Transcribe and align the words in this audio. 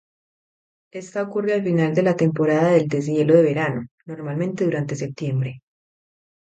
Esta 0.91 1.21
ocurre 1.21 1.53
al 1.53 1.61
final 1.63 1.93
de 1.93 2.01
la 2.01 2.15
temporada 2.15 2.69
de 2.71 2.85
deshielo 2.87 3.35
de 3.35 3.43
verano, 3.43 3.85
normalmente 4.05 4.63
durante 4.63 4.95
septiembre. 4.95 5.61